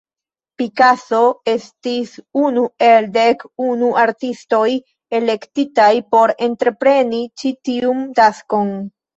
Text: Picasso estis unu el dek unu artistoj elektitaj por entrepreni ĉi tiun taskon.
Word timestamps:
Picasso 0.59 1.17
estis 1.51 2.13
unu 2.45 2.63
el 2.87 3.05
dek 3.19 3.45
unu 3.67 3.91
artistoj 4.05 4.65
elektitaj 5.21 5.91
por 6.17 6.35
entrepreni 6.49 7.23
ĉi 7.43 7.55
tiun 7.71 8.05
taskon. 8.23 8.75